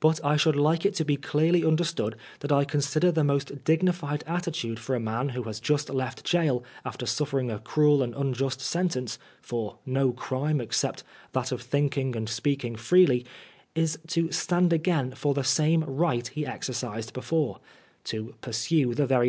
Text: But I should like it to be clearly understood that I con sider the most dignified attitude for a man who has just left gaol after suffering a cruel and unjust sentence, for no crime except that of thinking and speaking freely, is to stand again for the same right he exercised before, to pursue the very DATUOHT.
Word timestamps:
But 0.00 0.18
I 0.24 0.36
should 0.36 0.56
like 0.56 0.84
it 0.84 0.94
to 0.96 1.04
be 1.04 1.16
clearly 1.16 1.64
understood 1.64 2.16
that 2.40 2.50
I 2.50 2.64
con 2.64 2.80
sider 2.80 3.12
the 3.12 3.22
most 3.22 3.62
dignified 3.62 4.24
attitude 4.26 4.80
for 4.80 4.96
a 4.96 4.98
man 4.98 5.28
who 5.28 5.44
has 5.44 5.60
just 5.60 5.88
left 5.88 6.28
gaol 6.28 6.64
after 6.84 7.06
suffering 7.06 7.52
a 7.52 7.60
cruel 7.60 8.02
and 8.02 8.12
unjust 8.16 8.60
sentence, 8.60 9.16
for 9.40 9.78
no 9.86 10.10
crime 10.10 10.60
except 10.60 11.04
that 11.34 11.52
of 11.52 11.62
thinking 11.62 12.16
and 12.16 12.28
speaking 12.28 12.74
freely, 12.74 13.24
is 13.76 13.96
to 14.08 14.32
stand 14.32 14.72
again 14.72 15.12
for 15.12 15.34
the 15.34 15.44
same 15.44 15.84
right 15.84 16.26
he 16.26 16.44
exercised 16.44 17.12
before, 17.12 17.60
to 18.02 18.34
pursue 18.40 18.92
the 18.96 19.06
very 19.06 19.08
DATUOHT. 19.10 19.18